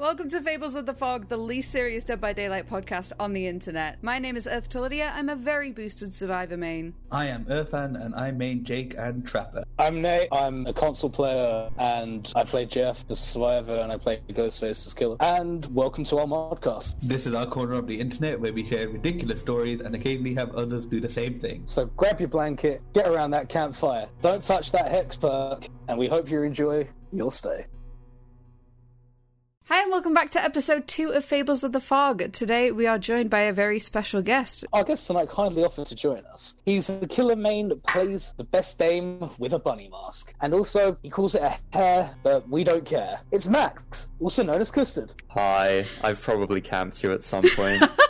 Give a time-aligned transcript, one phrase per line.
[0.00, 3.46] Welcome to Fables of the Fog, the least serious Dead by Daylight podcast on the
[3.46, 4.02] internet.
[4.02, 5.12] My name is Earth Talidia.
[5.14, 6.94] I'm a very boosted survivor main.
[7.12, 9.62] I am Irfan and I main Jake and Trapper.
[9.78, 10.28] I'm Nate.
[10.32, 14.98] I'm a console player and I play Jeff, the survivor, and I play Ghostface, the
[14.98, 15.16] killer.
[15.20, 16.94] And welcome to our podcast.
[17.02, 20.54] This is our corner of the internet where we share ridiculous stories and occasionally have
[20.54, 21.64] others do the same thing.
[21.66, 26.08] So grab your blanket, get around that campfire, don't touch that hex perk, and we
[26.08, 27.66] hope you enjoy your stay.
[29.72, 32.32] Hi, and welcome back to episode two of Fables of the Fog.
[32.32, 34.64] Today we are joined by a very special guest.
[34.72, 36.56] Our guest tonight kindly offered to join us.
[36.66, 40.34] He's the killer main that plays the best dame with a bunny mask.
[40.40, 43.20] And also, he calls it a hare, but we don't care.
[43.30, 45.14] It's Max, also known as Coosturd.
[45.28, 47.84] Hi, I've probably camped you at some point.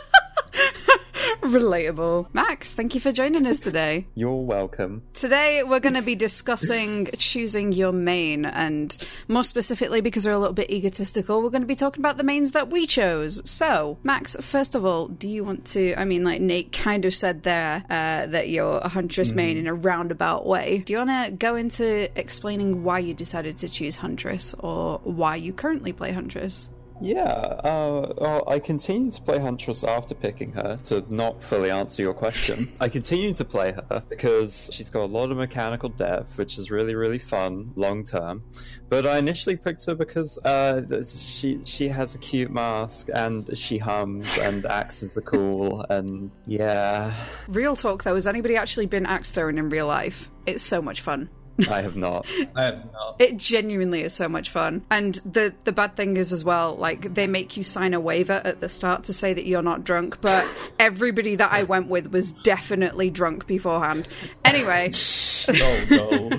[1.41, 2.27] Relatable.
[2.33, 4.05] Max, thank you for joining us today.
[4.15, 5.01] You're welcome.
[5.13, 8.95] Today we're going to be discussing choosing your main, and
[9.27, 12.23] more specifically, because we're a little bit egotistical, we're going to be talking about the
[12.23, 13.41] mains that we chose.
[13.49, 15.95] So, Max, first of all, do you want to?
[15.95, 19.67] I mean, like Nate kind of said there uh, that you're a huntress main in
[19.67, 20.83] a roundabout way.
[20.85, 25.37] Do you want to go into explaining why you decided to choose huntress, or why
[25.37, 26.69] you currently play huntress?
[27.01, 32.03] Yeah, uh, well, I continued to play Huntress after picking her, to not fully answer
[32.03, 32.71] your question.
[32.79, 36.69] I continued to play her because she's got a lot of mechanical depth, which is
[36.69, 38.43] really, really fun long term.
[38.89, 43.77] But I initially picked her because uh, she she has a cute mask and she
[43.79, 47.13] hums and axes are cool and yeah,
[47.47, 50.29] Real talk though, has anybody actually been axe throwing in real life?
[50.45, 51.29] It's so much fun.
[51.69, 52.27] I have not.
[52.55, 53.15] I am not.
[53.19, 54.85] It genuinely is so much fun.
[54.89, 58.41] And the the bad thing is as well, like they make you sign a waiver
[58.43, 60.47] at the start to say that you're not drunk, but
[60.79, 64.07] everybody that I went with was definitely drunk beforehand.
[64.45, 64.91] Anyway,
[65.47, 66.29] oh no,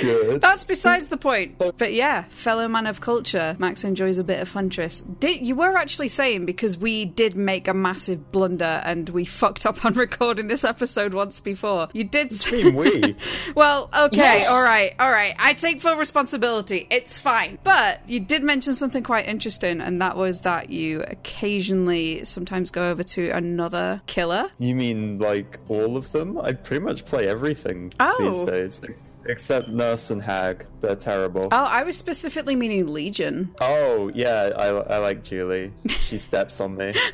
[0.00, 0.40] good.
[0.40, 1.58] that's besides the point.
[1.58, 5.00] But yeah, fellow man of culture, Max enjoys a bit of Huntress.
[5.00, 9.66] Did you were actually saying because we did make a massive blunder and we fucked
[9.66, 11.88] up on recording this episode once before.
[11.92, 13.16] You did say Team we.
[13.54, 14.94] well, okay, all right, all right.
[15.00, 16.86] Alright, I take full responsibility.
[16.90, 17.58] It's fine.
[17.62, 22.90] But you did mention something quite interesting, and that was that you occasionally sometimes go
[22.90, 24.50] over to another killer.
[24.58, 26.38] You mean like all of them?
[26.38, 28.44] I pretty much play everything Oh.
[28.46, 28.96] these days.
[29.28, 30.66] Except Nurse and Hag.
[30.80, 31.48] They're terrible.
[31.50, 33.54] Oh, I was specifically meaning Legion.
[33.60, 35.72] Oh, yeah, I, I like Julie.
[35.88, 36.92] She steps on me.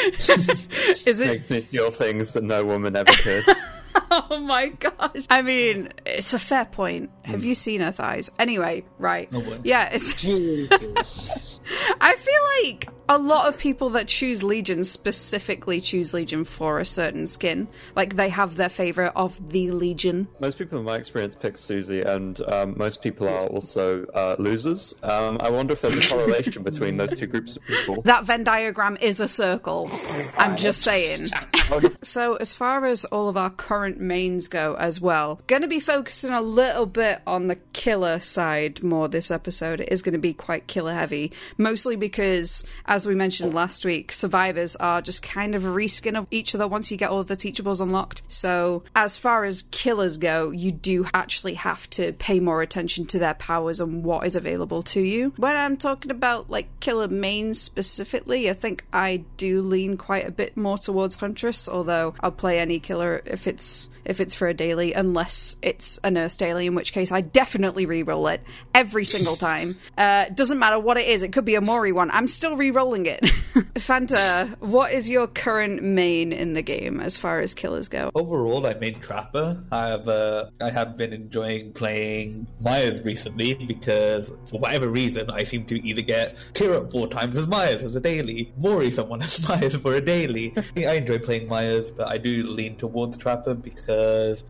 [0.18, 1.26] Is it?
[1.26, 3.44] Makes me feel things that no woman ever could.
[4.12, 5.26] Oh my gosh.
[5.30, 7.10] I mean, it's a fair point.
[7.22, 7.48] Have hmm.
[7.48, 8.30] you seen her thighs?
[8.38, 9.30] Anyway, right.
[9.32, 9.60] Well.
[9.62, 10.14] Yeah, it's.
[10.14, 11.59] Jesus.
[12.00, 16.84] I feel like a lot of people that choose Legion specifically choose Legion for a
[16.84, 17.66] certain skin.
[17.96, 20.28] Like they have their favorite of the Legion.
[20.38, 24.94] most people in my experience pick Susie, and um, most people are also uh, losers.
[25.02, 28.02] Um, I wonder if there's a correlation between those two groups of people.
[28.10, 29.90] That Venn diagram is a circle.
[30.38, 31.28] I'm just saying.
[32.02, 35.80] so, as far as all of our current mains go, as well, going to be
[35.80, 39.80] focusing a little bit on the killer side more this episode.
[39.80, 44.10] It is going to be quite killer heavy, mostly because, as we mentioned last week,
[44.10, 47.28] survivors are just kind of a reskin of each other once you get all of
[47.28, 48.22] the teachables unlocked.
[48.28, 53.18] So, as far as killers go, you do actually have to pay more attention to
[53.18, 55.32] their powers and what is available to you.
[55.36, 60.32] When I'm talking about like killer mains specifically, I think I do lean quite a
[60.32, 64.54] bit more towards Huntress, although I'll play any killer if it's if it's for a
[64.54, 68.42] daily, unless it's a nurse daily, in which case I definitely re-roll it
[68.74, 69.76] every single time.
[69.96, 72.10] Uh, doesn't matter what it is; it could be a Mori one.
[72.10, 73.22] I'm still re-rolling it.
[73.74, 78.10] Fanta, what is your current main in the game as far as killers go?
[78.14, 79.62] Overall, I main Trapper.
[79.70, 85.44] I have uh, I have been enjoying playing Myers recently because for whatever reason I
[85.44, 89.22] seem to either get clear up four times as Myers as a daily, Mori someone
[89.22, 90.54] as Myers for a daily.
[90.76, 93.89] I enjoy playing Myers, but I do lean towards Trapper because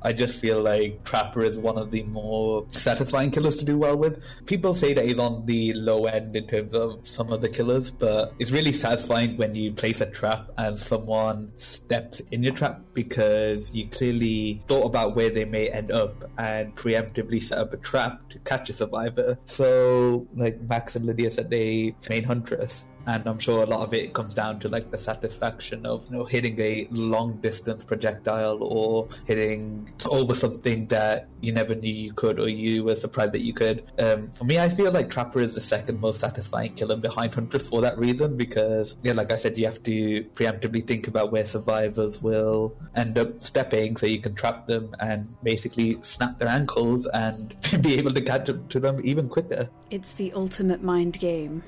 [0.02, 3.96] I just feel like Trapper is one of the more satisfying killers to do well
[3.96, 4.22] with.
[4.46, 7.90] People say that he's on the low end in terms of some of the killers,
[7.90, 12.80] but it's really satisfying when you place a trap and someone steps in your trap
[12.94, 17.76] because you clearly thought about where they may end up and preemptively set up a
[17.78, 19.38] trap to catch a survivor.
[19.46, 22.84] So, like Max and Lydia said, they main Huntress.
[23.06, 26.16] And I'm sure a lot of it comes down to like the satisfaction of you
[26.16, 32.12] know hitting a long distance projectile or hitting over something that you never knew you
[32.12, 33.90] could or you were surprised that you could.
[33.98, 37.68] Um, for me, I feel like Trapper is the second most satisfying killer behind Huntress
[37.68, 41.44] for that reason because yeah, like I said, you have to preemptively think about where
[41.44, 47.06] survivors will end up stepping so you can trap them and basically snap their ankles
[47.06, 49.68] and be able to catch up to them even quicker.
[49.90, 51.62] It's the ultimate mind game.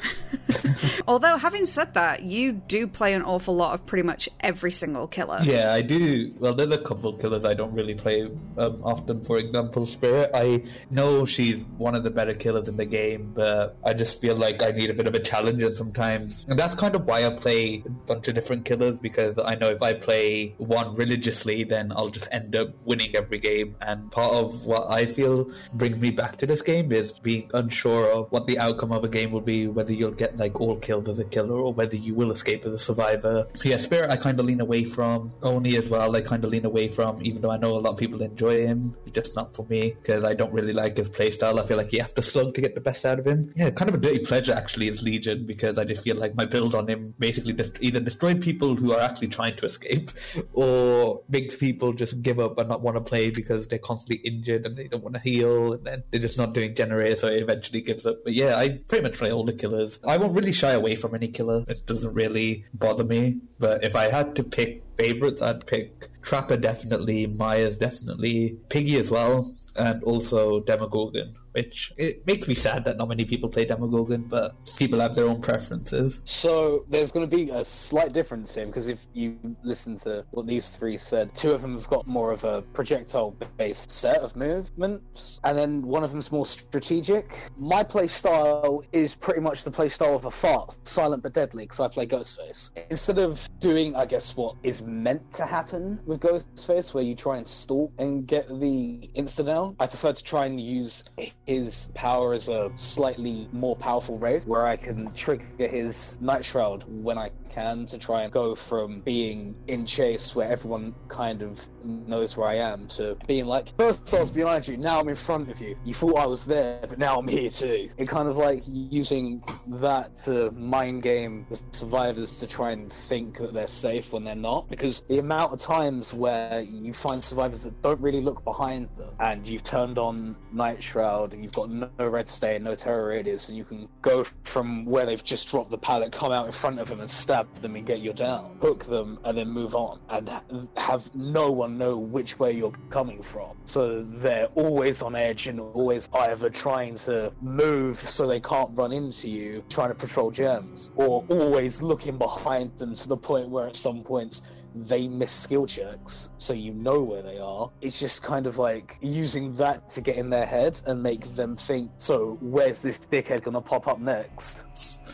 [1.08, 5.08] Although, having said that, you do play an awful lot of pretty much every single
[5.08, 5.40] killer.
[5.42, 6.32] Yeah, I do.
[6.38, 9.24] Well, there's a couple killers I don't really play um, often.
[9.24, 10.30] For example, Spirit.
[10.34, 14.36] I know she's one of the better killers in the game, but I just feel
[14.36, 16.44] like I need a bit of a challenge sometimes.
[16.48, 19.68] And that's kind of why I play a bunch of different killers because I know
[19.68, 23.76] if I play one religiously, then I'll just end up winning every game.
[23.80, 28.11] And part of what I feel brings me back to this game is being unsure
[28.30, 31.18] what the outcome of a game will be, whether you'll get like all killed as
[31.18, 33.46] a killer or whether you will escape as a survivor.
[33.54, 35.34] So yeah, Spirit I kind of lean away from.
[35.42, 37.92] Oni as well, I kind of lean away from, even though I know a lot
[37.92, 38.96] of people enjoy him.
[39.12, 41.62] Just not for me because I don't really like his playstyle.
[41.62, 43.52] I feel like you have to slug to get the best out of him.
[43.56, 46.44] Yeah, kind of a dirty pleasure actually is Legion because I just feel like my
[46.44, 50.10] build on him basically just either destroyed people who are actually trying to escape
[50.52, 54.66] or makes people just give up and not want to play because they're constantly injured
[54.66, 57.42] and they don't want to heal and then they're just not doing generator so it
[57.42, 58.24] eventually gives up.
[58.24, 59.98] But yeah, I pretty much play all the killers.
[60.06, 61.64] I won't really shy away from any killer.
[61.68, 63.38] It doesn't really bother me.
[63.58, 69.10] But if I had to pick favorites, I'd pick Trapper definitely, Myers definitely, Piggy as
[69.10, 71.34] well, and also Demogorgon.
[71.52, 75.26] Which it makes me sad that not many people play Demogorgon, but people have their
[75.26, 76.20] own preferences.
[76.24, 80.46] So there's going to be a slight difference here because if you listen to what
[80.46, 85.40] these three said, two of them have got more of a projectile-based set of movements,
[85.44, 87.50] and then one of them's more strategic.
[87.58, 91.64] My play style is pretty much the play style of a fart, silent but deadly,
[91.64, 92.70] because I play Ghostface.
[92.90, 97.36] Instead of doing, I guess, what is meant to happen with Ghostface, where you try
[97.36, 101.04] and stalk and get the insta down, I prefer to try and use
[101.46, 106.84] his power as a slightly more powerful wraith, where I can trigger his Night Shroud
[106.86, 111.60] when I can to try and go from being in chase where everyone kind of
[111.84, 115.16] knows where I am to being like, first I was behind you, now I'm in
[115.16, 115.76] front of you.
[115.84, 117.90] You thought I was there, but now I'm here too.
[117.96, 123.38] It kind of like using that to mind game the survivors to try and think
[123.38, 124.68] that they're safe when they're not.
[124.70, 129.10] Because the amount of times where you find survivors that don't really look behind them
[129.20, 133.48] and you've turned on Night Shroud and you've got no red stain, no terror radius,
[133.48, 136.78] and you can go from where they've just dropped the pallet, come out in front
[136.78, 139.98] of them and stab them and get you down, hook them, and then move on,
[140.10, 143.56] and have no one know which way you're coming from.
[143.64, 148.92] So they're always on edge and always either trying to move so they can't run
[148.92, 153.68] into you, trying to patrol gems, or always looking behind them to the point where
[153.68, 154.42] at some points
[154.74, 157.70] they miss skill checks, so you know where they are.
[157.80, 161.56] It's just kind of like using that to get in their head and make them
[161.56, 164.64] think, so where's this dickhead gonna pop up next?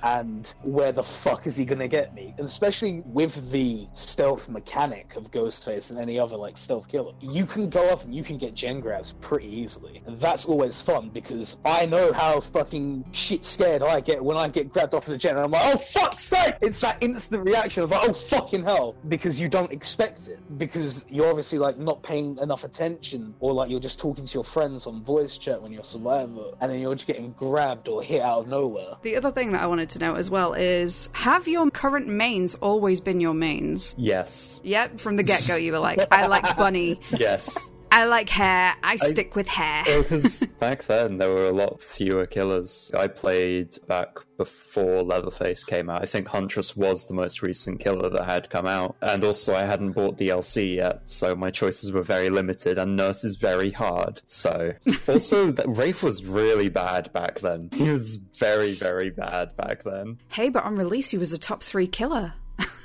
[0.02, 2.34] And where the fuck is he gonna get me?
[2.38, 7.44] And especially with the stealth mechanic of Ghostface and any other like stealth killer, you
[7.44, 11.10] can go up and you can get gen grabs pretty easily, and that's always fun
[11.10, 15.10] because I know how fucking shit scared I get when I get grabbed off of
[15.10, 16.54] the gen, and I'm like, oh fuck's sake!
[16.60, 21.04] It's that instant reaction of like, oh fucking hell, because you don't expect it, because
[21.08, 24.86] you're obviously like not paying enough attention, or like you're just talking to your friends
[24.86, 28.40] on voice chat when you're survivor, and then you're just getting grabbed or hit out
[28.40, 28.96] of nowhere.
[29.02, 32.54] The other thing that I wanted to know as well is have your current mains
[32.56, 33.94] always been your mains?
[33.98, 34.60] Yes.
[34.62, 37.00] Yep, from the get go, you were like, I like bunny.
[37.10, 37.56] Yes.
[37.90, 38.74] I like hare.
[38.82, 39.84] I, stick with hare.
[39.84, 42.90] Because back then there were a lot fewer killers.
[42.96, 46.02] I played back before Leatherface came out.
[46.02, 48.96] I think Huntress was the most recent killer that had come out.
[49.02, 53.24] And also I hadn't bought DLC yet, so my choices were very limited and Nurse
[53.24, 54.20] is very hard.
[54.26, 54.72] So
[55.08, 57.70] also Wraith was really bad back then.
[57.78, 60.18] He was very, very bad back then.
[60.28, 62.34] Hey, but on release he was a top three killer.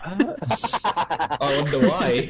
[0.06, 2.30] I wonder why.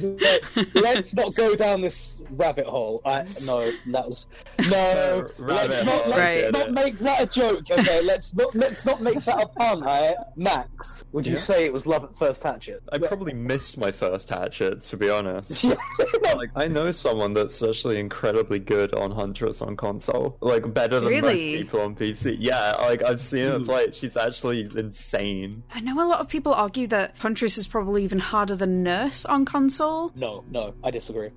[0.00, 3.02] let's, let's not go down this rabbit hole.
[3.04, 4.26] I, no, that was
[4.70, 5.30] no.
[5.38, 6.52] let's not let's Right.
[6.52, 7.70] not make that a joke.
[7.70, 9.80] Okay, let's not let's not make that a pun.
[9.80, 10.14] Right?
[10.36, 11.38] Max, would you Yeah.
[11.40, 12.82] say it was love at first hatchet?
[12.92, 15.64] I probably missed my first hatchet, to be honest.
[16.34, 21.08] like I know someone that's actually incredibly good on Huntress on console, like better than
[21.08, 21.22] Really?
[21.22, 22.36] most people on PC.
[22.38, 23.64] Yeah, like I've seen her hmm.
[23.64, 23.90] play.
[23.92, 25.62] She's actually insane.
[25.74, 29.24] I know a lot of people argue that Huntress is probably even harder than Nurse
[29.24, 30.12] on console.
[30.14, 31.30] No, no, I disagree.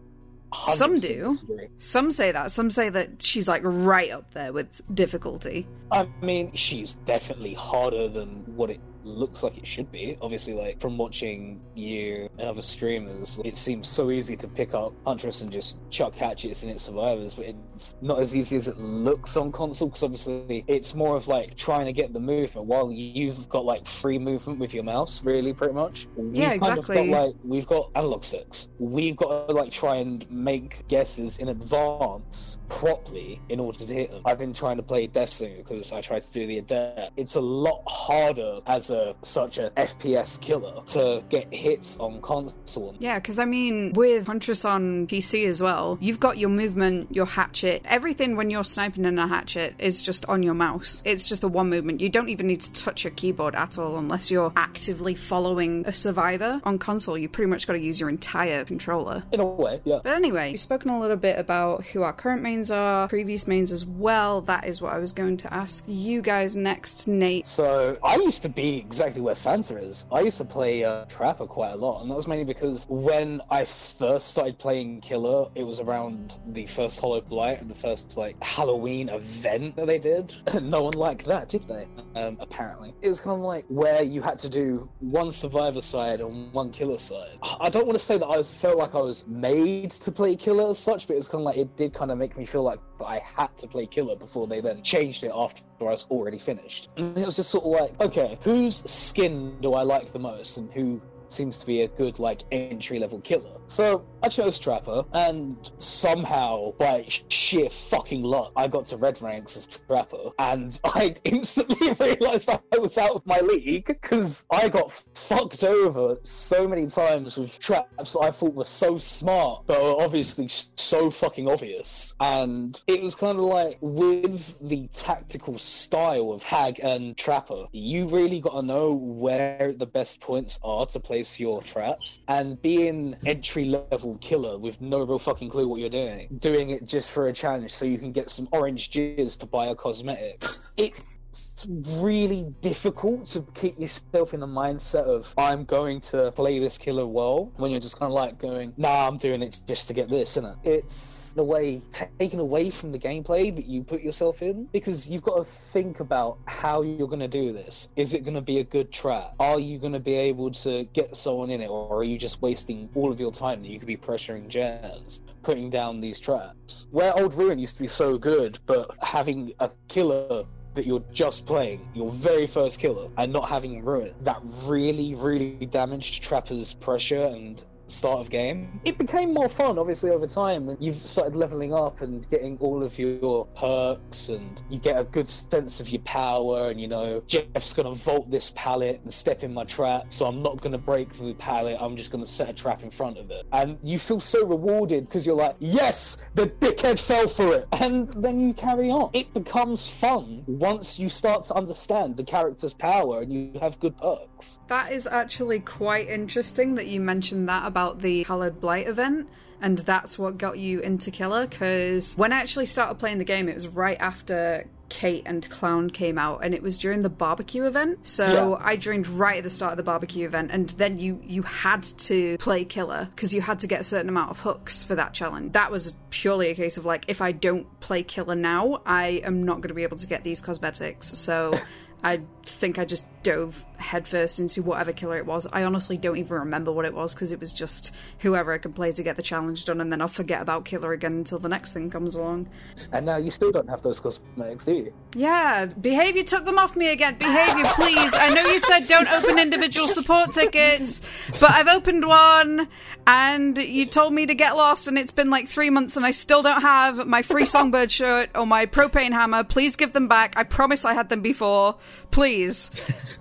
[0.76, 1.30] Some do.
[1.30, 1.68] disagree.
[1.78, 2.52] Some say that.
[2.52, 5.68] Some say that she's like right up there with difficulty.
[5.92, 10.18] I mean, she's definitely harder than what it looks like it should be.
[10.22, 14.94] Obviously, like from watching you and other streamers, it seems so easy to pick up
[15.06, 18.78] Huntress and just chuck hatchets in its survivors, but it's not as easy as it
[18.78, 22.92] looks on console because obviously it's more of like trying to get the movement while
[22.92, 26.08] you've got like free movement with your mouse, really, pretty much.
[26.16, 27.10] We've Yeah, kind of exactly.
[27.12, 28.68] got, like we've got analog sticks.
[28.80, 34.12] We've got to like try and make guesses in advance properly in order to hit
[34.12, 34.22] them.
[34.26, 37.12] I've been trying to play Destiny because I tried to do the adapt.
[37.18, 42.96] It's a lot harder as a such a FPS killer to get hits on console.
[43.00, 47.26] Yeah, because I mean, with Huntress on PC as well, you've got your movement, your
[47.26, 51.02] hatchet, everything when you're sniping in a hatchet is just on your mouse.
[51.06, 52.02] It's just the one movement.
[52.02, 55.94] You don't even need to touch your keyboard at all unless you're actively following a
[55.94, 56.62] survivor.
[56.64, 59.24] On console, you pretty much got to use your entire controller.
[59.32, 60.00] In a way, yeah.
[60.04, 63.72] But anyway, we've spoken a little bit about who our current mains are, previous mains
[63.72, 64.42] as well.
[64.42, 67.48] That is what I was going to ask you guys next, Nate.
[67.48, 70.06] So I used to be exactly where Fanta is.
[70.12, 73.42] I used to play uh, Trapper quite a lot, and that was mainly because when
[73.50, 78.18] I first started playing Killer, it was around the first Hallowed Blight and the first
[78.18, 80.36] like Halloween event that they did.
[80.62, 81.88] no one liked that, did they?
[82.16, 86.22] Um, apparently, it was kind of like where you had to do one Survivor side
[86.22, 87.38] and one Killer side.
[87.42, 90.36] I don't want to say that I was felt like I was made to play
[90.36, 92.64] Killer as such, but it's kind of like it did kind of make me feel
[92.64, 96.40] like I had to play Killer before they then changed it after I was already
[96.40, 96.90] finished.
[96.98, 100.58] And it was just sort of like, okay, whose skin do I like the most,
[100.58, 103.58] and who seems to be a good like entry level killer.
[103.68, 109.58] So I chose Trapper, and somehow by sheer fucking luck, I got to red ranks
[109.58, 114.94] as Trapper, and I instantly realized I was out of my league because I got
[115.14, 120.02] fucked over so many times with traps that I thought were so smart, but were
[120.02, 122.16] obviously so fucking obvious.
[122.22, 128.08] And it was kind of like with the tactical style of Hag and Trapper, you
[128.08, 132.22] really got to know where the best points are to place your traps.
[132.30, 136.86] And being entry level killer with no real fucking clue what you're doing, doing it
[136.86, 140.44] just for a challenge so you can get some orange jizz to buy a cosmetic.
[140.78, 141.00] It
[141.34, 141.66] it's
[141.98, 147.08] really difficult to keep yourself in the mindset of I'm going to play this killer
[147.08, 150.10] well when you're just kind of like going, nah, I'm doing it just to get
[150.10, 150.58] this, isn't it?
[150.64, 151.82] It's in a way
[152.20, 156.02] taken away from the gameplay that you put yourself in because you've got to think
[156.02, 157.90] about how you're going to do this.
[157.96, 159.34] Is it going to be a good trap?
[159.40, 162.42] Are you going to be able to get someone in it, or are you just
[162.44, 166.86] wasting all of your time that you could be pressuring gens, putting down these traps?
[166.92, 171.46] Where Old Ruin used to be so good, but having a killer that you're just
[171.46, 177.26] playing your very first killer and not having ruin that really really damaged trapper's pressure
[177.28, 177.64] and
[177.94, 178.80] start of game.
[178.84, 182.84] It became more fun obviously over time when you've started leveling up and getting all
[182.84, 187.22] of your perks and you get a good sense of your power and you know
[187.28, 191.14] jeff's gonna vault this pallet and step in my trap so i'm not gonna break
[191.14, 191.78] through the pallet.
[191.80, 193.46] I'm just gonna set a trap in front of it.
[193.52, 197.68] And you feel so rewarded because you're like yes the dickhead fell for it.
[197.74, 199.10] And then you carry on.
[199.14, 203.98] It becomes fun once you start to understand the character's power and you have good
[203.98, 204.60] perks.
[204.68, 209.30] That is actually quite interesting that you mentioned that about the Hallowed Blight event.
[209.62, 213.48] And that's what got you into Killer, because when I actually started playing the game,
[213.48, 217.64] it was right after Kate and Clown came out, and it was during the barbecue
[217.64, 218.00] event.
[218.06, 218.58] So Yeah.
[218.66, 221.84] I joined right at the start of the barbecue event, and then you you had
[221.84, 225.14] to play Killer because you had to get a certain amount of hooks for that
[225.14, 225.54] challenge.
[225.54, 229.44] That was purely a case of like, if I don't play Killer now, I am
[229.44, 231.18] not going to be able to get these cosmetics.
[231.18, 231.58] So.
[232.06, 235.46] I think I just dove headfirst into whatever killer it was.
[235.54, 238.76] I honestly don't even remember what it was because it was just whoever I could
[238.76, 241.50] play to get the challenge done, and then I'll forget about killer again until the
[241.50, 242.48] next thing comes along.
[242.92, 246.76] and now you still don't have those cosmetics do you Yeah, behavior took them off
[246.76, 247.18] me again.
[247.18, 248.14] Behavior, please.
[248.16, 251.02] I know you said don't open individual support tickets,
[251.40, 252.68] but I've opened one,
[253.06, 256.12] and you told me to get lost, and it's been like three months, and I
[256.12, 259.44] still don't have my free songbird shirt or my propane hammer.
[259.44, 260.34] Please give them back.
[260.38, 261.76] I promise I had them before.
[262.12, 262.72] Please.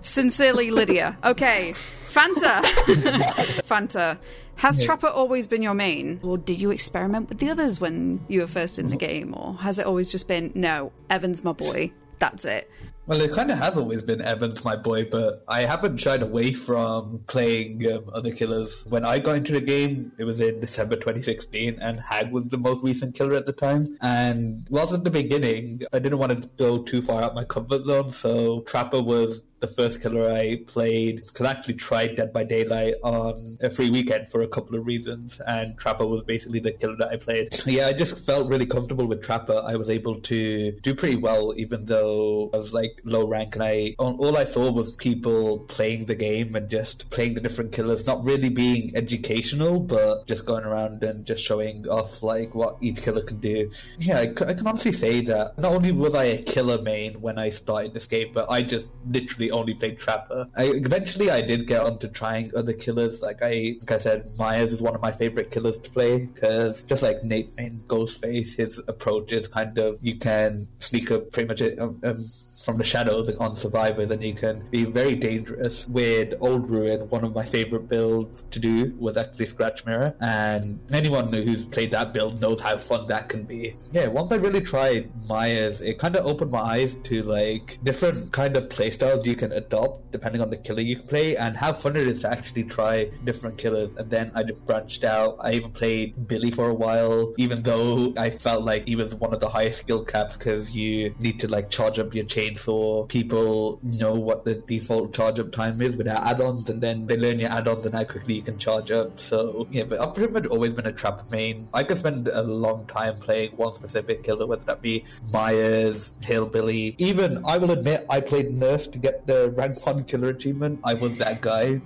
[0.01, 1.17] Sincerely, Lydia.
[1.23, 1.73] Okay.
[1.73, 2.61] Fanta.
[3.65, 4.17] Fanta.
[4.55, 6.19] Has Trapper always been your main?
[6.23, 8.99] Or did you experiment with the others when you were first in the mm.
[8.99, 9.33] game?
[9.35, 12.69] Or has it always just been, no, Evan's my boy, that's it?
[13.05, 16.53] Well, it kind of has always been Evans, my boy, but I haven't shied away
[16.53, 18.85] from playing um, other killers.
[18.87, 22.57] When I got into the game, it was in December 2016, and Hag was the
[22.57, 23.97] most recent killer at the time.
[23.99, 27.83] And whilst at the beginning, I didn't want to go too far out my comfort
[27.83, 32.43] zone, so Trapper was the first killer I played because I actually tried Dead by
[32.43, 36.73] Daylight on a free weekend for a couple of reasons, and Trapper was basically the
[36.73, 37.57] killer that I played.
[37.65, 39.63] Yeah, I just felt really comfortable with Trapper.
[39.65, 43.55] I was able to do pretty well, even though I was like like low rank,
[43.55, 47.71] and I all I saw was people playing the game and just playing the different
[47.71, 52.75] killers, not really being educational, but just going around and just showing off like what
[52.81, 53.69] each killer can do.
[53.99, 57.37] Yeah, I, I can honestly say that not only was I a killer main when
[57.37, 60.47] I started this game, but I just literally only played Trapper.
[60.57, 63.21] I, eventually, I did get onto trying other killers.
[63.21, 66.81] Like I, like I said, Myers is one of my favorite killers to play because
[66.83, 71.47] just like Nate's main Ghostface, his approach is kind of you can sneak up pretty
[71.47, 71.61] much.
[71.79, 72.25] Um, um,
[72.65, 75.87] from the shadows on survivors, and you can be very dangerous.
[75.87, 80.79] With Old Ruin, one of my favorite builds to do was actually Scratch Mirror, and
[80.91, 83.75] anyone who's played that build knows how fun that can be.
[83.91, 88.31] Yeah, once I really tried Myers, it kind of opened my eyes to like different
[88.31, 91.95] kind of playstyles you can adopt depending on the killer you play, and how fun
[91.95, 93.91] it is to actually try different killers.
[93.97, 95.37] And then I just branched out.
[95.39, 99.33] I even played Billy for a while, even though I felt like he was one
[99.33, 103.03] of the highest skill caps because you need to like charge up your chain so
[103.03, 107.17] people know what the default charge up time is with our add-ons, and then they
[107.17, 109.19] learn your add-ons and how quickly you can charge up.
[109.19, 111.67] So yeah, but I've pretty much always been a trap main.
[111.73, 116.95] I could spend a long time playing one specific killer, whether that be Myers, Hillbilly.
[116.97, 120.79] Even I will admit I played Nurse to get the rank one killer achievement.
[120.83, 121.81] I was that guy.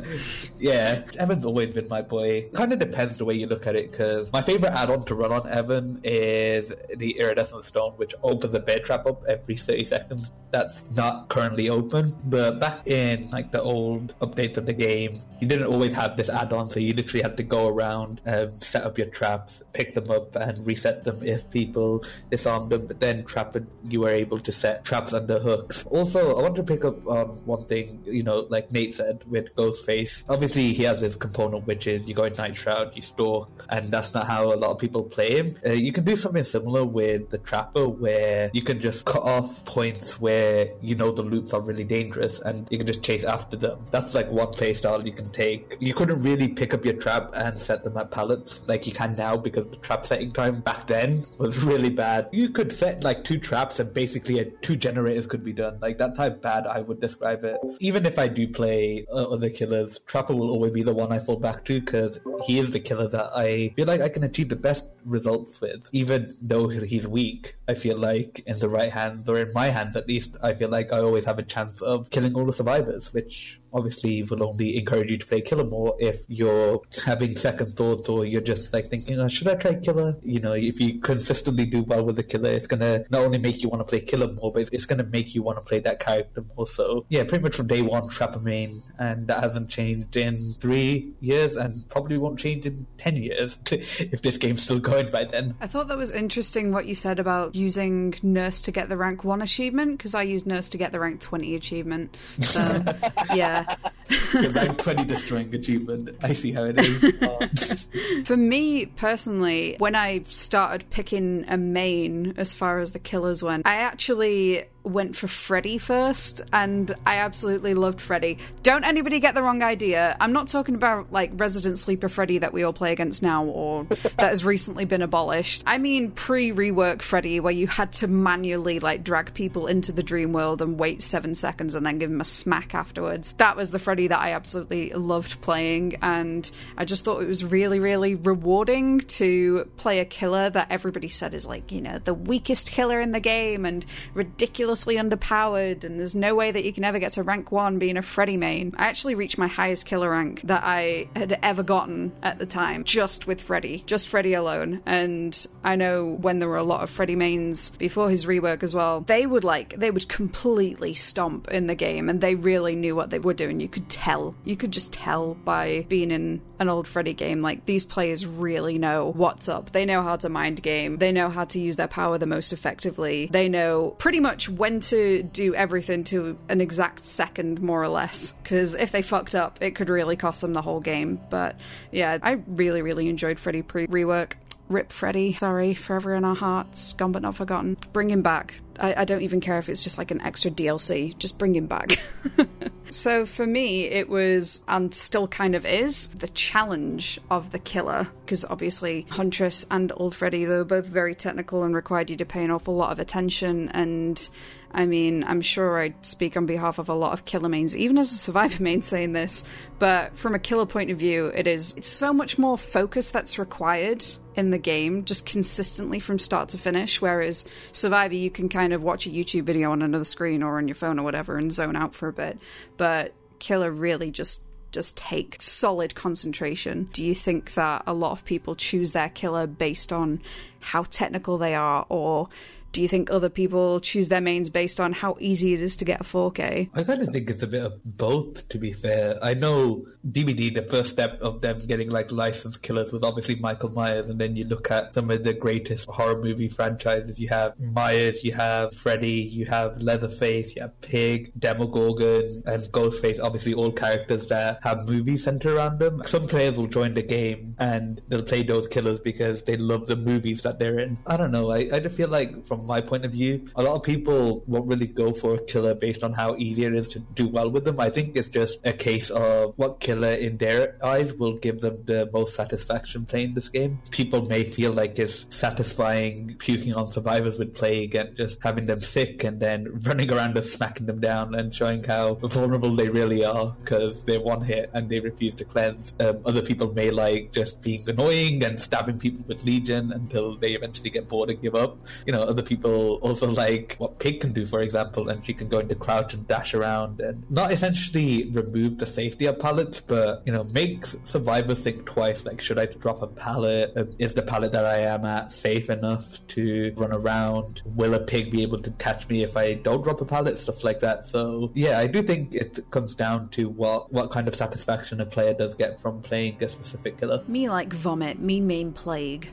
[0.59, 2.49] yeah, Evan's always been my boy.
[2.53, 5.31] Kind of depends the way you look at it, because my favorite add-on to run
[5.31, 10.31] on Evan is the Iridescent Stone, which opens the bear trap up every 30 seconds.
[10.51, 15.47] That's not currently open, but back in like the old updates of the game, you
[15.47, 18.97] didn't always have this add-on, so you literally had to go around, um, set up
[18.97, 22.85] your traps, pick them up, and reset them if people disarmed them.
[22.85, 23.55] But then trap
[23.87, 25.85] you were able to set traps under hooks.
[25.85, 29.53] Also, I want to pick up on one thing, you know, like Nate said with
[29.55, 30.23] Ghostface.
[30.29, 33.89] Obviously, he has his component which is you go in Night Shroud, you stalk, and
[33.89, 35.55] that's not how a lot of people play him.
[35.65, 39.50] Uh, you can do something similar with the Trapper, where you can just cut off
[39.65, 43.57] points where you know the loops are really dangerous and you can just chase after
[43.57, 43.79] them.
[43.91, 45.77] That's like one playstyle you can take.
[45.79, 49.15] You couldn't really pick up your trap and set them at pallets like you can
[49.15, 52.29] now because the trap setting time back then was really bad.
[52.31, 55.77] You could set like two traps and basically a, two generators could be done.
[55.79, 57.57] Like that's how bad I would describe it.
[57.79, 61.19] Even if I do play uh, other killers, Trapper will always be the one I
[61.19, 64.49] fall back to because he is the killer that I feel like I can achieve
[64.49, 65.81] the best results with.
[65.91, 69.95] Even though he's weak, I feel like in the right hands or in my hands
[69.95, 73.13] at least, I feel like I always have a chance of killing all the survivors,
[73.13, 78.09] which obviously will only encourage you to play killer more if you're having second thoughts
[78.09, 80.17] or you're just like thinking, oh, should I try killer?
[80.23, 83.61] You know, if you consistently do well with the killer, it's gonna not only make
[83.61, 85.99] you want to play killer more, but it's gonna make you want to play that
[85.99, 86.67] character more.
[86.67, 91.13] So yeah, pretty much from day one, Trapper main, and that hasn't changed in three
[91.19, 95.55] years, and probably won't change in ten years if this game's still going by then.
[95.61, 99.23] I thought that was interesting what you said about using Nurse to get the rank
[99.23, 102.17] one achievement because I used Nurse to get the rank twenty achievement.
[102.39, 102.61] So
[103.33, 103.60] yeah.
[104.07, 106.09] The rank 20 destroying achievement.
[106.21, 107.87] I see how it is.
[108.25, 113.65] For me personally, when I started picking a main as far as the killers went,
[113.65, 118.37] I actually went for Freddy first, and I absolutely loved Freddy.
[118.63, 120.17] Don't anybody get the wrong idea.
[120.19, 123.83] I'm not talking about like Resident Sleeper Freddy that we all play against now or
[123.85, 125.63] that has recently been abolished.
[125.67, 130.03] I mean pre rework Freddy, where you had to manually like drag people into the
[130.03, 133.33] dream world and wait seven seconds and then give them a smack afterwards.
[133.33, 137.45] That was the Freddy that I absolutely loved playing, and I just thought it was
[137.45, 142.13] really, really rewarding to play a killer that everybody said is like, you know, the
[142.13, 146.71] weakest killer in the game and ridiculous ridiculously underpowered, and there's no way that you
[146.71, 148.73] can ever get to rank one being a Freddy main.
[148.77, 152.85] I actually reached my highest killer rank that I had ever gotten at the time,
[152.85, 154.81] just with Freddy, just Freddy alone.
[154.85, 158.73] And I know when there were a lot of Freddy mains before his rework as
[158.73, 162.95] well, they would like, they would completely stomp in the game, and they really knew
[162.95, 163.59] what they were doing.
[163.59, 164.35] You could tell.
[164.45, 167.41] You could just tell by being in an old Freddy game.
[167.41, 169.71] Like, these players really know what's up.
[169.71, 172.53] They know how to mind game, they know how to use their power the most
[172.53, 177.89] effectively, they know pretty much when to do everything to an exact second, more or
[177.89, 178.33] less.
[178.43, 181.19] Because if they fucked up, it could really cost them the whole game.
[181.29, 181.55] But
[181.91, 184.33] yeah, I really, really enjoyed Freddy pre rework.
[184.69, 185.33] Rip Freddy.
[185.33, 186.93] Sorry, forever in our hearts.
[186.93, 187.75] Gone but not forgotten.
[187.91, 188.55] Bring him back.
[188.79, 191.17] I, I, don't even care if it's just like an extra DLC.
[191.17, 192.01] Just bring him back.
[192.89, 198.07] so for me, it was, and still kind of is, the challenge of the killer.
[198.25, 202.25] Because obviously, Huntress and Old Freddy, they were both very technical and required you to
[202.25, 204.29] pay an awful lot of attention and
[204.73, 207.97] I mean, I'm sure I speak on behalf of a lot of killer mains, even
[207.97, 209.43] as a survivor main saying this,
[209.79, 213.37] but from a killer point of view, it is it's so much more focus that's
[213.37, 214.03] required
[214.35, 217.01] in the game, just consistently from start to finish.
[217.01, 220.67] Whereas Survivor, you can kind of watch a YouTube video on another screen or on
[220.67, 222.39] your phone or whatever and zone out for a bit.
[222.77, 226.89] But Killer really just just take solid concentration.
[226.93, 230.21] Do you think that a lot of people choose their killer based on
[230.61, 232.29] how technical they are or
[232.71, 235.85] do you think other people choose their mains based on how easy it is to
[235.85, 236.69] get a 4K?
[236.73, 239.17] I kind of think it's a bit of both, to be fair.
[239.21, 243.69] I know DBD, the first step of them getting like licensed killers was obviously Michael
[243.69, 247.19] Myers, and then you look at some of the greatest horror movie franchises.
[247.19, 253.19] You have Myers, you have Freddy, you have Leatherface, you have Pig, Demogorgon, and Ghostface.
[253.21, 256.01] Obviously, all characters that have movies centered around them.
[256.05, 259.95] Some players will join the game and they'll play those killers because they love the
[259.95, 260.97] movies that they're in.
[261.05, 261.51] I don't know.
[261.51, 264.67] I, I just feel like from my point of view, a lot of people won't
[264.67, 267.65] really go for a killer based on how easy it is to do well with
[267.65, 267.79] them.
[267.79, 271.77] I think it's just a case of what killer in their eyes will give them
[271.85, 273.79] the most satisfaction playing this game.
[273.91, 278.79] People may feel like it's satisfying puking on survivors with plague and just having them
[278.79, 283.23] sick and then running around and smacking them down and showing how vulnerable they really
[283.23, 285.93] are because they're one hit and they refuse to cleanse.
[285.99, 290.51] Um, other people may like just being annoying and stabbing people with Legion until they
[290.51, 291.77] eventually get bored and give up.
[292.05, 295.47] You know, other people also like what Pig can do, for example, and she can
[295.47, 300.23] go into crouch and dash around and not essentially remove the safety of pallets, but
[300.25, 302.25] you know, make survivors think twice.
[302.25, 303.73] Like, should I drop a pallet?
[303.75, 307.61] Um, Is the pallet that I am at safe enough to run around?
[307.65, 310.37] Will a pig be able to catch me if I don't drop a pallet?
[310.37, 311.05] Stuff like that.
[311.05, 315.05] So yeah, I do think it comes down to what what kind of satisfaction a
[315.05, 317.23] player does get from playing a specific killer.
[317.27, 319.31] Me like vomit, me main plague.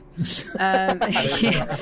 [0.59, 1.01] Um,
[1.41, 1.77] yeah.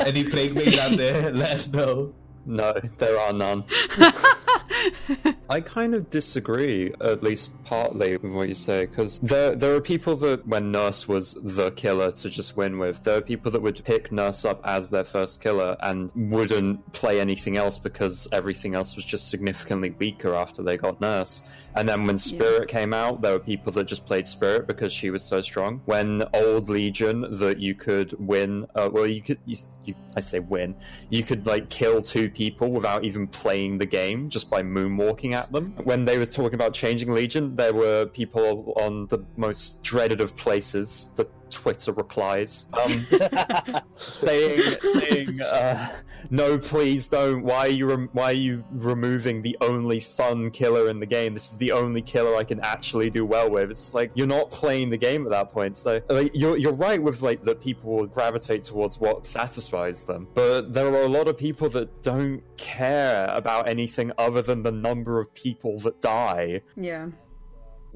[0.00, 1.30] Any plague main out there?
[1.30, 2.14] Let us know.
[2.48, 3.64] No, there are none.
[5.50, 9.82] I kind of disagree, at least partly, with what you say, because there there are
[9.82, 13.60] people that when Nurse was the killer to just win with, there are people that
[13.60, 18.74] would pick Nurse up as their first killer and wouldn't play anything else because everything
[18.74, 21.44] else was just significantly weaker after they got Nurse.
[21.74, 25.10] And then when Spirit came out, there were people that just played Spirit because she
[25.10, 25.80] was so strong.
[25.84, 30.40] When Old Legion, that you could win, uh, well, you could, you, you, I say
[30.40, 30.74] win,
[31.10, 35.50] you could like kill two people without even playing the game just by moonwalking at
[35.50, 35.74] them.
[35.82, 40.36] When they were talking about changing Legion, there were people on the most dreaded of
[40.36, 43.06] places, the Twitter replies, um,
[43.96, 45.92] saying, saying uh,
[46.30, 47.42] "No, please don't.
[47.42, 51.34] Why are you rem- why are you removing the only fun killer in the game?
[51.34, 53.70] This is the only killer I can actually do well with.
[53.70, 55.76] It's like you're not playing the game at that point.
[55.76, 60.28] So like, you're you're right with like that people will gravitate towards what satisfies them,
[60.34, 64.72] but there are a lot of people that don't care about anything other than the
[64.72, 67.08] number of people that die yeah.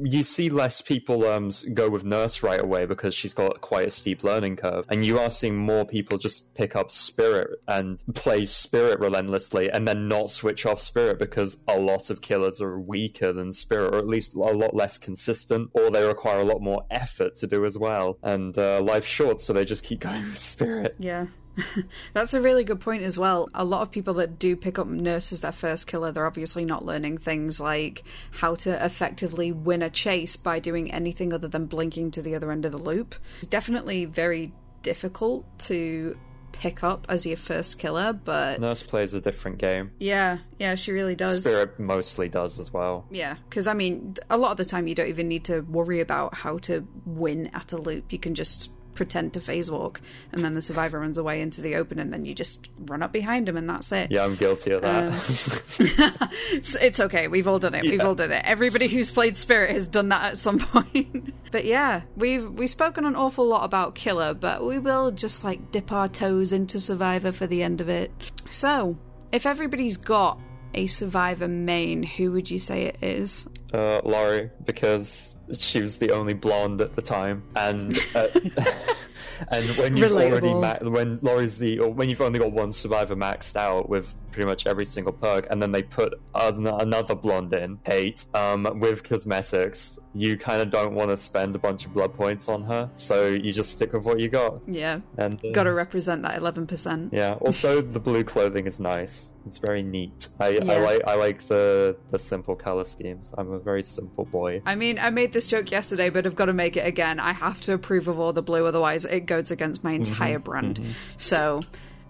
[0.05, 3.91] You see less people um, go with Nurse right away because she's got quite a
[3.91, 8.45] steep learning curve, and you are seeing more people just pick up Spirit and play
[8.45, 13.33] Spirit relentlessly, and then not switch off Spirit because a lot of killers are weaker
[13.33, 16.85] than Spirit, or at least a lot less consistent, or they require a lot more
[16.91, 18.19] effort to do as well.
[18.23, 20.97] And uh, life's short, so they just keep going with Spirit.
[20.99, 21.27] Yeah.
[22.15, 23.49] That's a really good point as well.
[23.55, 26.65] A lot of people that do pick up Nurse as their first killer, they're obviously
[26.65, 31.67] not learning things like how to effectively win a chase by doing anything other than
[31.67, 33.15] blinking to the other end of the loop.
[33.38, 36.17] It's definitely very difficult to
[36.53, 39.91] pick up as your first killer, but Nurse plays a different game.
[39.99, 41.41] yeah, yeah, she really does.
[41.41, 43.07] Spirit mostly does as well.
[43.11, 46.01] Yeah, because I mean, a lot of the time you don't even need to worry
[46.01, 48.12] about how to win at a loop.
[48.12, 50.00] You can just pretend to phase walk,
[50.33, 53.12] and then the survivor runs away into the open, and then you just run up
[53.12, 54.11] behind him, and that's it.
[54.11, 56.28] Yeah, I'm guilty of that.
[56.52, 57.28] It's, it's okay.
[57.28, 57.83] We've all done it.
[57.83, 58.42] We've all done it.
[58.44, 61.35] Everybody who's played Spirit has done that at some point.
[61.50, 65.72] but yeah, we've we've spoken an awful lot about Killer, but we will just like
[65.72, 68.11] dip our toes into Survivor for the end of it.
[68.50, 68.98] So,
[69.33, 70.38] if everybody's got
[70.74, 73.48] a Survivor main, who would you say it is?
[73.72, 78.28] uh, Laurie because she was the only blonde at the time, and uh,
[79.51, 83.17] and when you've already ma- when Laurie's the or when you've only got one survivor
[83.17, 87.53] maxed out with pretty much every single perk, and then they put an- another blonde
[87.53, 89.99] in, Kate, um, with cosmetics.
[90.15, 93.29] You kind of don't want to spend a bunch of blood points on her, so
[93.29, 94.61] you just stick with what you got.
[94.67, 97.13] Yeah, And uh, got to represent that eleven percent.
[97.13, 97.35] yeah.
[97.41, 99.29] Also, the blue clothing is nice.
[99.47, 100.29] It's very neat.
[100.39, 103.35] I, I like I like the the simple color schemes.
[103.37, 104.63] I'm a very simple boy.
[104.65, 107.19] I mean, I made this joke yesterday, but I've got to make it again.
[107.19, 110.11] I have to approve of all the blue, otherwise it goes against my mm-hmm.
[110.12, 110.81] entire brand.
[110.81, 110.92] Mm-hmm.
[111.18, 111.61] So,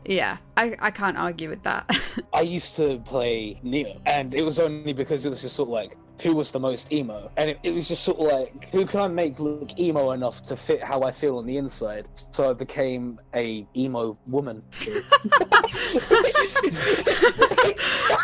[0.04, 1.88] Yeah, I, I can't argue with that.
[2.32, 5.72] I used to play Nea, and it was only because it was just sort of
[5.72, 8.86] like who was the most emo, and it, it was just sort of like who
[8.86, 12.06] can I make look emo enough to fit how I feel on the inside.
[12.30, 14.62] So I became a emo woman.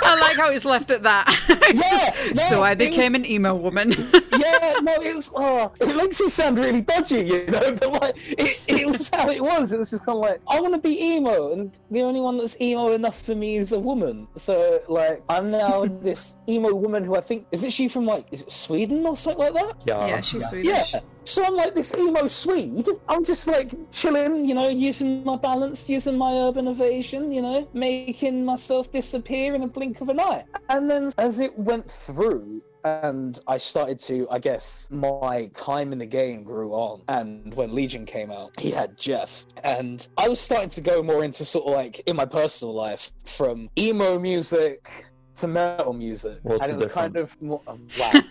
[0.01, 1.27] I like how it's left at that.
[1.49, 3.91] Yeah, just- no, so I became was- an emo woman.
[4.39, 5.31] yeah, no, it was.
[5.35, 7.73] Oh, it makes me sound really dodgy, you know.
[7.73, 9.73] But like, it, it was how it was.
[9.73, 12.39] It was just kind of like, I want to be emo, and the only one
[12.39, 14.29] that's emo enough for me is a woman.
[14.37, 18.27] So like, I'm now this emo woman who I think is it she from like
[18.31, 19.77] is it Sweden or something like that?
[19.85, 20.07] Yeah.
[20.07, 20.93] yeah, she's Swedish.
[20.93, 21.01] Yeah.
[21.25, 22.89] So I'm like this emo Swede.
[23.09, 27.69] I'm just like chilling, you know, using my balance, using my urban evasion, you know,
[27.75, 30.45] making myself disappear in a blink of an eye.
[30.71, 35.99] And then as it went through, and I started to, I guess, my time in
[35.99, 37.03] the game grew on.
[37.09, 39.47] And when Legion came out, he had Jeff.
[39.65, 43.11] And I was starting to go more into sort of like in my personal life
[43.25, 45.05] from emo music
[45.41, 46.39] to metal music.
[46.43, 48.23] What's and the it was kind of more, wow.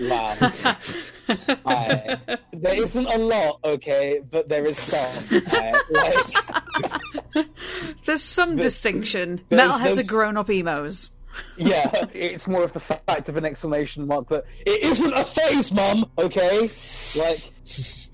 [0.00, 0.36] wow.
[1.66, 2.18] Aye.
[2.52, 5.24] There isn't a lot, okay, but there is some.
[5.48, 5.80] aye.
[5.90, 7.46] Like,
[8.04, 9.40] There's some distinction.
[9.48, 11.10] there's- Metalheads there's- are grown up emos.
[11.56, 15.72] yeah, it's more of the fact of an exclamation mark that it isn't a phase,
[15.72, 16.10] mum.
[16.18, 16.70] Okay,
[17.16, 17.50] like,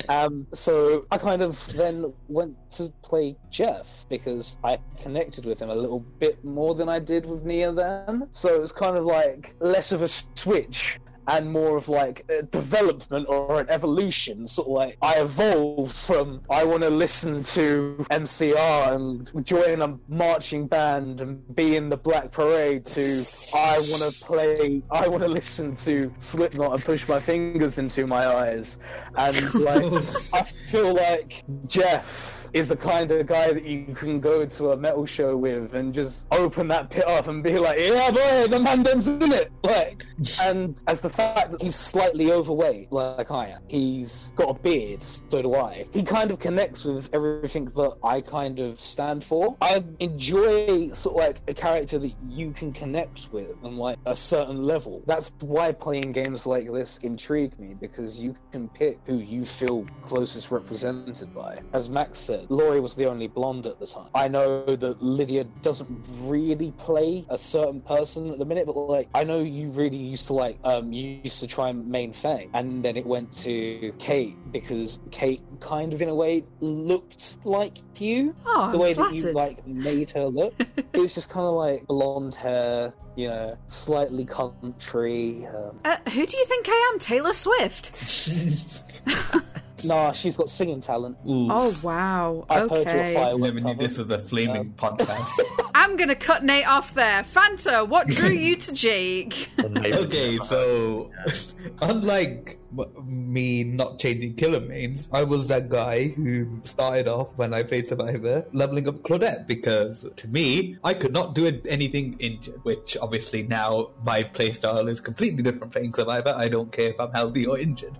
[0.09, 5.71] um, so I kind of then went to play Jeff because I connected with him
[5.71, 8.29] a little bit more than I did with Nea then.
[8.31, 10.99] So it was kind of like less of a switch.
[11.29, 16.41] And more of like a development or an evolution, sort of like I evolved from
[16.51, 21.97] I want to listen to MCR and join a marching band and be in the
[21.97, 27.07] Black Parade to I want to play, I want to listen to Slipknot and push
[27.09, 28.79] my fingers into my eyes.
[29.17, 29.85] And like,
[30.33, 34.77] I feel like Jeff is the kind of guy that you can go to a
[34.77, 38.59] metal show with and just open that pit up and be like, yeah, boy, the
[38.59, 39.51] mandem's in it.
[39.62, 40.05] Like,
[40.43, 45.03] and as the fact that he's slightly overweight, like I am, he's got a beard,
[45.03, 45.87] so do I.
[45.93, 49.57] He kind of connects with everything that I kind of stand for.
[49.61, 54.17] I enjoy sort of like a character that you can connect with on like a
[54.17, 55.03] certain level.
[55.07, 59.85] That's why playing games like this intrigue me because you can pick who you feel
[60.03, 61.59] closest represented by.
[61.73, 64.09] As Max said, Laurie was the only blonde at the time.
[64.14, 65.88] I know that Lydia doesn't
[66.20, 70.26] really play a certain person at the minute, but like I know you really used
[70.28, 73.92] to like um you used to try and main Feng, and then it went to
[73.98, 78.94] Kate because Kate kind of in a way looked like you Oh, the I'm way
[78.94, 79.12] flattered.
[79.22, 80.55] that you like made her look.
[80.76, 85.46] it was just kind of like blonde hair, you know, slightly country.
[85.46, 86.98] Um, Uh, who do you think I am?
[86.98, 87.92] Taylor Swift?
[89.85, 91.16] nah, she's got singing talent.
[91.29, 92.47] Ooh, Oh, wow.
[92.49, 93.14] I've heard your Okay.
[93.14, 95.38] firework never knew this was a flaming podcast.
[95.61, 97.23] Um, I'm going to cut Nate off there.
[97.25, 99.51] Fanta, what drew you to Jake?
[99.61, 101.11] Okay, so
[101.81, 102.59] unlike
[103.05, 107.88] me not changing killer mains, I was that guy who started off when I played
[107.88, 113.42] Survivor leveling up Claudette because to me, I could not do anything injured, which obviously
[113.42, 116.35] now my playstyle is completely different playing Survivor.
[116.37, 117.99] I don't care if I'm healthy or injured.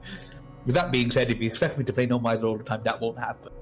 [0.64, 2.83] With that being said, if you expect me to play No Mither all the time,
[2.85, 3.53] that won't happen.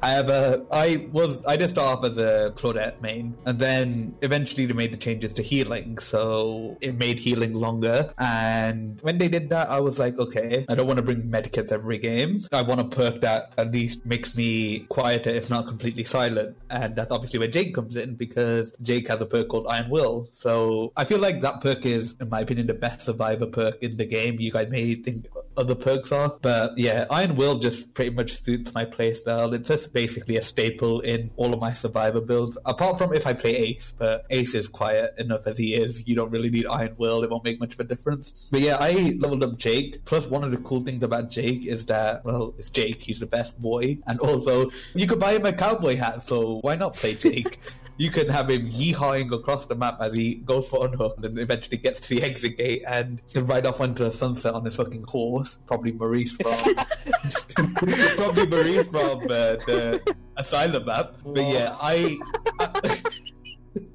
[0.00, 0.74] However, a.
[0.74, 4.92] I was I did start off as a Claudette main, and then eventually they made
[4.92, 8.12] the changes to healing, so it made healing longer.
[8.18, 11.72] And when they did that, I was like, okay, I don't want to bring medikits
[11.72, 12.40] every game.
[12.52, 16.56] I want a perk that at least makes me quieter, if not completely silent.
[16.70, 20.28] And that's obviously where Jake comes in because Jake has a perk called Iron Will.
[20.32, 23.96] So I feel like that perk is, in my opinion, the best survivor perk in
[23.96, 24.38] the game.
[24.38, 28.72] You guys may think other perks are, but yeah, Iron Will just pretty much suits
[28.74, 29.52] my playstyle.
[29.52, 33.32] It's just basically a staple in all of my survivor builds, apart from if I
[33.32, 33.92] play Ace.
[33.96, 36.06] But Ace is quiet enough as he is.
[36.06, 38.48] You don't really need Iron Will; it won't make much of a difference.
[38.50, 40.04] But yeah, I leveled up Jake.
[40.04, 43.02] Plus, one of the cool things about Jake is that well, it's Jake.
[43.02, 46.22] He's the best boy, and also you could buy him a cowboy hat.
[46.22, 47.58] So why not play Jake?
[47.98, 51.76] you can have him yeehawing across the map as he goes for unhook and eventually
[51.76, 55.02] gets to the exit gate and can ride off onto the sunset on his fucking
[55.02, 55.58] horse.
[55.66, 56.52] Probably Maurice from
[58.16, 61.16] probably Maurice from uh, the Asylum map.
[61.24, 62.16] But yeah, I,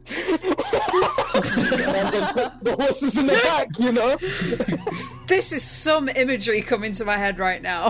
[0.06, 4.18] and there's the horses in the back, you know.
[5.28, 7.90] this is some imagery coming to my head right now.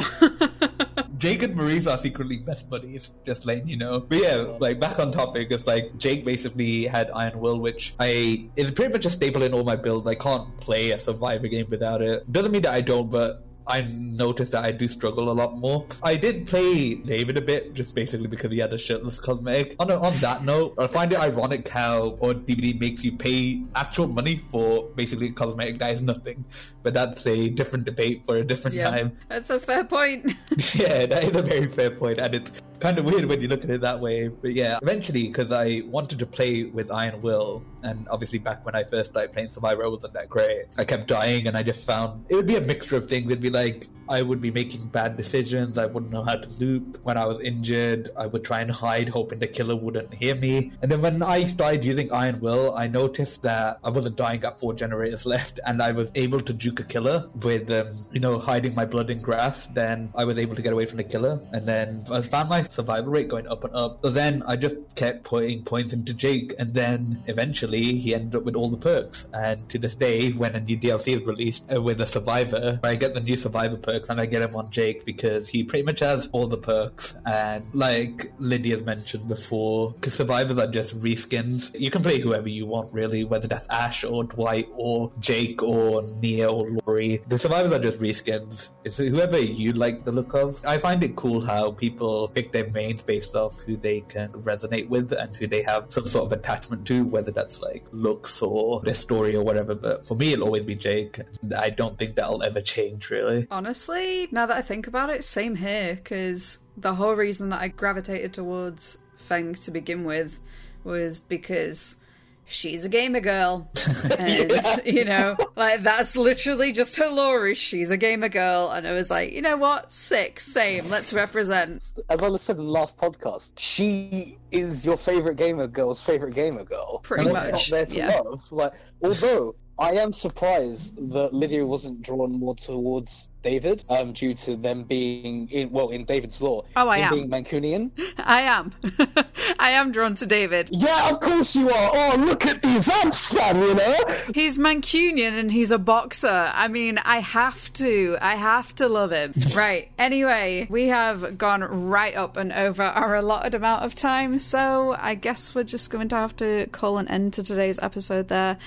[1.24, 4.02] Jake and Maurice are secretly best buddies, just letting you know.
[4.02, 8.50] But yeah, like back on topic, it's like Jake basically had Iron Will, which I
[8.58, 10.06] is pretty much a staple in all my builds.
[10.06, 12.30] I can't play a survivor game without it.
[12.30, 15.86] Doesn't mean that I don't, but I noticed that I do struggle a lot more.
[16.02, 19.76] I did play David a bit, just basically because he had a shirtless cosmetic.
[19.80, 24.08] On, on that note, I find it ironic how or DBD makes you pay actual
[24.08, 26.44] money for basically a cosmetic that is nothing.
[26.84, 29.18] But that's a different debate for a different Yeah, time.
[29.30, 30.26] that's a fair point.
[30.76, 32.52] yeah, that is a very fair point, and it's
[32.84, 34.28] kind of weird when you look at it that way.
[34.28, 38.76] But yeah, eventually, because I wanted to play with Iron Will, and obviously back when
[38.76, 40.66] I first started playing Survivor, I wasn't that great.
[40.78, 43.32] I kept dying, and I just found it would be a mixture of things.
[43.32, 45.78] It'd be like I would be making bad decisions.
[45.78, 47.00] I wouldn't know how to loop.
[47.04, 50.72] When I was injured, I would try and hide, hoping the killer wouldn't hear me.
[50.82, 54.60] And then when I started using Iron Will, I noticed that I wasn't dying at
[54.60, 58.40] four generators left, and I was able to juke a killer with, um, you know,
[58.40, 59.68] hiding my blood in grass.
[59.68, 62.64] Then I was able to get away from the killer, and then I found my
[62.64, 64.00] survival rate going up and up.
[64.04, 68.44] So then I just kept putting points into Jake, and then eventually he ended up
[68.44, 69.26] with all the perks.
[69.34, 72.96] And to this day, when a new DLC is released uh, with a survivor, I
[72.96, 76.00] get the new survivor perks and I get him on Jake because he pretty much
[76.00, 77.14] has all the perks.
[77.26, 81.72] And like Lydia's mentioned before, because survivors are just reskins.
[81.80, 86.04] You can play whoever you want, really, whether that's Ash or Dwight or Jake or
[86.22, 87.22] Nea or Laurie.
[87.28, 88.70] The survivors are just reskins.
[88.84, 90.64] It's whoever you like the look of.
[90.66, 94.90] I find it cool how people pick their mains based off who they can resonate
[94.90, 98.82] with and who they have some sort of attachment to, whether that's like looks or
[98.82, 99.76] their story or whatever.
[99.76, 101.20] But for me, it'll always be Jake.
[101.58, 103.48] I don't think that'll ever change, really.
[103.52, 107.68] Honestly, now that I think about it, same here, because the whole reason that I
[107.68, 110.40] gravitated towards Feng to begin with
[110.84, 111.98] was because
[112.46, 113.70] she's a gamer girl.
[114.20, 114.52] And,
[114.86, 118.70] you know, like that's literally just her lore is she's a gamer girl.
[118.70, 119.94] And I was like, you know what?
[119.94, 121.94] Sick, same, let's represent.
[122.10, 126.64] As I said in the last podcast, she is your favorite gamer girl's favorite gamer
[126.64, 127.00] girl.
[127.00, 128.20] Pretty and much, Not there to yeah.
[128.20, 128.52] love.
[128.52, 134.56] Like, although I am surprised that Lydia wasn't drawn more towards David, um, due to
[134.56, 136.64] them being in well in David's lore.
[136.76, 137.14] Oh, I am.
[137.14, 137.92] being Mancunian.
[138.18, 138.72] I am.
[139.60, 140.70] I am drawn to David.
[140.72, 141.92] Yeah, of course you are.
[141.94, 143.60] Oh, look at these amps, man.
[143.60, 144.22] You know.
[144.34, 146.52] He's Mancunian and he's a boxer.
[146.54, 148.18] I mean, I have to.
[148.22, 149.34] I have to love him.
[149.56, 149.92] right.
[150.00, 155.16] Anyway, we have gone right up and over our allotted amount of time, so I
[155.16, 158.58] guess we're just going to have to call an end to today's episode there.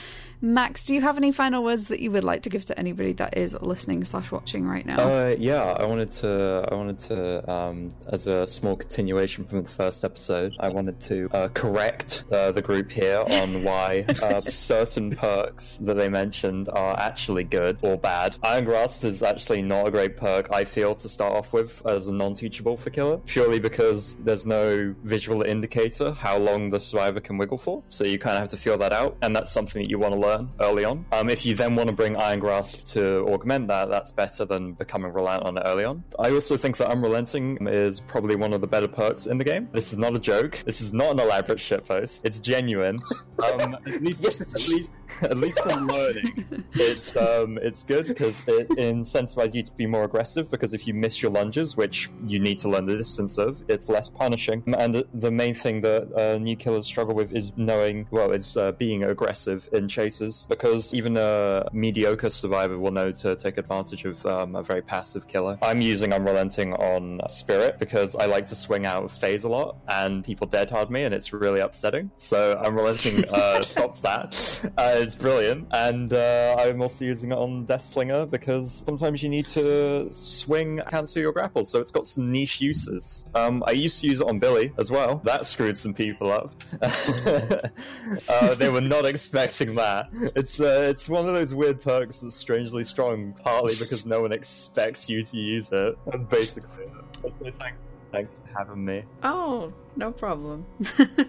[0.47, 3.13] Max, do you have any final words that you would like to give to anybody
[3.15, 4.97] that is listening slash watching right now?
[4.97, 6.69] Uh, yeah, I wanted to.
[6.71, 11.29] I wanted to, um, as a small continuation from the first episode, I wanted to
[11.33, 16.97] uh, correct uh, the group here on why uh, certain perks that they mentioned are
[16.97, 18.37] actually good or bad.
[18.45, 20.55] Iron Grasp is actually not a great perk.
[20.55, 24.95] I feel to start off with as a non-teachable for killer, purely because there's no
[25.03, 27.83] visual indicator how long the survivor can wiggle for.
[27.89, 30.15] So you kind of have to feel that out, and that's something that you want
[30.15, 31.05] to learn early on.
[31.12, 34.72] Um, if you then want to bring Iron Grasp to augment that, that's better than
[34.72, 36.03] becoming reliant on it early on.
[36.18, 39.68] I also think that Unrelenting is probably one of the better perks in the game.
[39.72, 40.62] This is not a joke.
[40.66, 42.22] This is not an elaborate shitpost.
[42.25, 42.99] It's genuine.
[43.37, 48.37] Um, at least, Yes, at least, at least in learning, it's um, it's good because
[48.49, 50.51] it incentivizes you to be more aggressive.
[50.51, 53.88] Because if you miss your lunges, which you need to learn the distance of, it's
[53.88, 54.62] less punishing.
[54.79, 58.72] And the main thing that uh, new killers struggle with is knowing, well, it's uh,
[58.72, 59.87] being aggressive in
[60.17, 60.47] chases.
[60.49, 65.29] Because even a mediocre survivor will know to take advantage of um, a very passive
[65.29, 65.59] killer.
[65.63, 69.77] I'm using Unrelenting on Spirit because I like to swing out of phase a lot,
[69.89, 72.11] and people dead hard me, and it's really upsetting.
[72.19, 74.61] So Unrelenting uh, stops that.
[74.77, 79.29] Uh, it's brilliant, and uh, I'm also using it on Death Slinger because sometimes you
[79.29, 81.71] need to swing, cancel your grapples.
[81.71, 83.27] So it's got some niche uses.
[83.35, 85.21] Um, I used to use it on Billy as well.
[85.25, 86.55] That screwed some people up.
[86.83, 90.06] uh, they were not expecting that.
[90.37, 94.33] It's uh, it's one of those weird perks that's strangely strong, partly because no one
[94.33, 95.97] expects you to use it.
[96.29, 96.87] Basically,
[97.23, 97.79] so thanks,
[98.12, 99.05] thanks for having me.
[99.23, 100.66] Oh, no problem.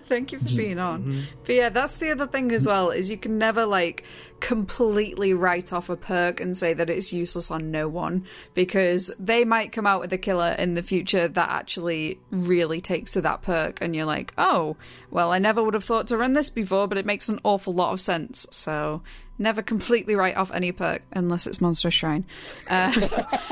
[0.07, 1.25] Thank you for being on.
[1.45, 4.03] But yeah, that's the other thing as well is you can never like
[4.39, 9.45] completely write off a perk and say that it's useless on no one because they
[9.45, 13.41] might come out with a killer in the future that actually really takes to that
[13.41, 14.75] perk and you're like, "Oh,
[15.09, 17.73] well, I never would have thought to run this before, but it makes an awful
[17.73, 19.01] lot of sense." So,
[19.39, 22.25] never completely write off any perk unless it's Monstrous Shrine.
[22.69, 22.91] Uh,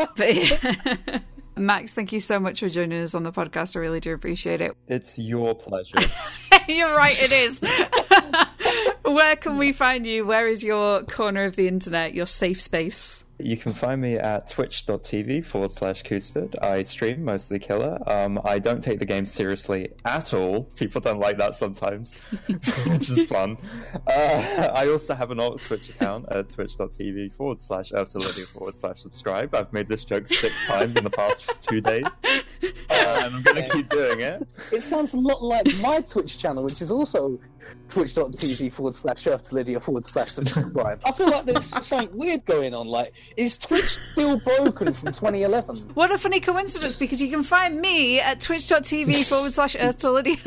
[0.18, 1.20] but yeah.
[1.58, 3.76] Max, thank you so much for joining us on the podcast.
[3.76, 4.76] I really do appreciate it.
[4.88, 5.98] It's your pleasure.
[6.68, 7.62] You're right, it is.
[9.04, 10.26] Where can we find you?
[10.26, 13.25] Where is your corner of the internet, your safe space?
[13.38, 16.56] You can find me at twitch.tv forward slash Coosturd.
[16.64, 18.00] I stream mostly killer.
[18.08, 20.64] Um, I don't take the game seriously at all.
[20.76, 22.16] People don't like that sometimes,
[22.88, 23.58] which is fun.
[24.08, 29.54] Uh, I also have an alt Twitch account at twitch.tv forward slash forward slash subscribe.
[29.54, 32.06] I've made this joke six times in the past two days.
[32.90, 34.48] Uh, and I'm going to keep doing it.
[34.72, 37.40] It sounds a lot like my Twitch channel, which is also
[37.88, 41.02] twitch.tv forward slash Earth Lydia forward slash subscribe.
[41.06, 42.88] I feel like there's something weird going on.
[42.88, 45.78] Like, is Twitch still broken from 2011?
[45.94, 50.12] What a funny coincidence because you can find me at twitch.tv forward slash Earth to
[50.12, 50.38] Lydia.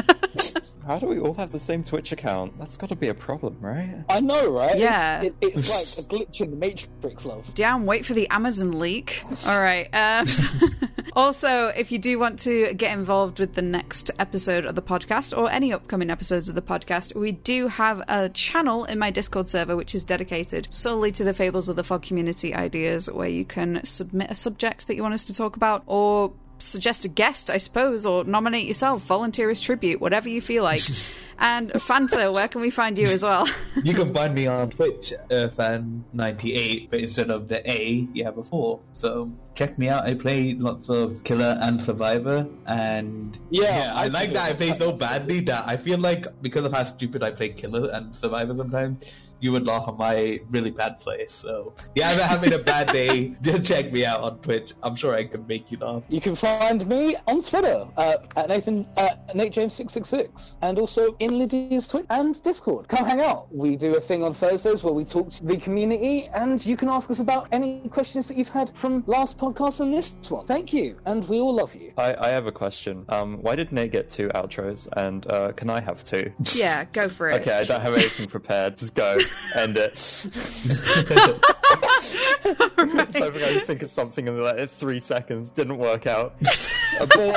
[0.86, 2.58] How do we all have the same Twitch account?
[2.58, 4.04] That's got to be a problem, right?
[4.08, 4.78] I know, right?
[4.78, 5.20] Yeah.
[5.20, 7.52] It's, it, it's like a glitch in the Matrix, love.
[7.54, 9.22] Damn, wait for the Amazon leak.
[9.46, 9.88] All right.
[9.92, 10.26] Um,
[11.12, 15.36] also, if you do want to get involved with the next episode of the podcast
[15.36, 19.48] or any upcoming episodes of the podcast, we do have a channel in my Discord
[19.48, 23.44] server which is dedicated solely to the Fables of the Fog community ideas, where you
[23.44, 27.50] can submit a subject that you want us to talk about or suggest a guest,
[27.50, 30.82] I suppose, or nominate yourself, volunteer as tribute, whatever you feel like.
[31.38, 33.48] and Fanta, where can we find you as well?
[33.84, 38.38] you can find me on Twitch, uh, fan98, but instead of the A, you have
[38.38, 38.80] a 4.
[38.92, 40.04] So check me out.
[40.04, 44.72] I play lots of Killer and Survivor, and Yeah, I, I like that I play
[44.74, 48.56] so badly that I feel like because of how stupid I play Killer and Survivor
[48.56, 49.04] sometimes,
[49.40, 51.26] you would laugh at my really bad play.
[51.28, 53.34] So yeah, I'm having a bad day.
[53.42, 54.72] Just check me out on Twitch.
[54.82, 56.02] I'm sure I can make you laugh.
[56.08, 60.56] You can find me on Twitter uh, at Nathan uh, Nate James six six six,
[60.62, 62.88] and also in Lydia's Twitch and Discord.
[62.88, 63.52] Come hang out.
[63.54, 66.88] We do a thing on Thursdays where we talk to the community, and you can
[66.88, 70.46] ask us about any questions that you've had from last podcast and this one.
[70.46, 71.92] Thank you, and we all love you.
[71.96, 73.04] I, I have a question.
[73.08, 76.32] Um, why did Nate get two outros, and uh, can I have two?
[76.54, 77.40] yeah, go for it.
[77.40, 78.76] Okay, I don't have anything prepared.
[78.76, 79.18] Just go.
[79.54, 79.92] End it.
[79.94, 79.98] Uh,
[82.00, 85.50] so I'm going to think of something in like three seconds.
[85.50, 86.36] Didn't work out.
[87.00, 87.36] Abort.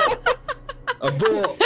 [1.00, 1.58] Abort.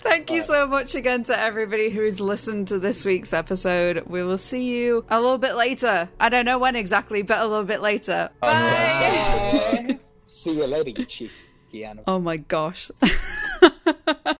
[0.00, 4.04] Thank you so much again to everybody who's listened to this week's episode.
[4.06, 6.08] We will see you a little bit later.
[6.20, 8.30] I don't know when exactly, but a little bit later.
[8.42, 8.52] Uh-huh.
[8.52, 9.86] Bye.
[9.86, 9.98] Bye.
[10.24, 12.04] See you later, you cheeky animal.
[12.06, 12.90] Oh my gosh.